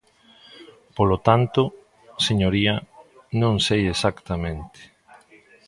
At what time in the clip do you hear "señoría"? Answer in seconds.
2.27-2.73